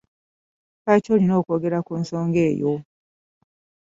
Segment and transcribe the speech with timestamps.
[0.81, 2.73] Lwaki olina okwogera ku nsonga eyo?